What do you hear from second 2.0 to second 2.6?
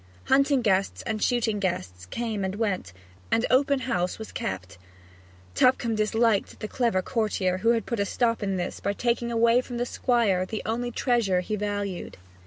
came and